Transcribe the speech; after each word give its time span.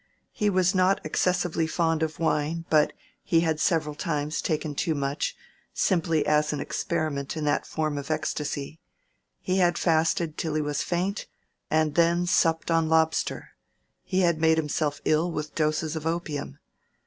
He 0.31 0.49
was 0.49 0.73
not 0.73 0.99
excessively 1.05 1.67
fond 1.67 2.01
of 2.01 2.17
wine, 2.17 2.65
but 2.71 2.91
he 3.21 3.41
had 3.41 3.59
several 3.59 3.93
times 3.93 4.41
taken 4.41 4.73
too 4.73 4.95
much, 4.95 5.35
simply 5.75 6.25
as 6.25 6.51
an 6.51 6.59
experiment 6.59 7.37
in 7.37 7.45
that 7.45 7.67
form 7.67 7.99
of 7.99 8.09
ecstasy; 8.09 8.79
he 9.41 9.57
had 9.59 9.77
fasted 9.77 10.39
till 10.39 10.55
he 10.55 10.61
was 10.63 10.81
faint, 10.81 11.27
and 11.69 11.93
then 11.93 12.25
supped 12.25 12.71
on 12.71 12.89
lobster; 12.89 13.49
he 14.03 14.21
had 14.21 14.41
made 14.41 14.57
himself 14.57 15.01
ill 15.05 15.31
with 15.31 15.53
doses 15.53 15.95
of 15.95 16.07
opium. 16.07 16.57